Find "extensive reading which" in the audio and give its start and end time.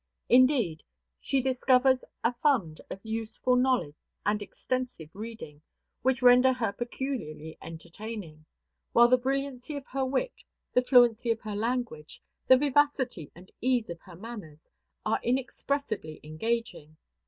4.41-6.23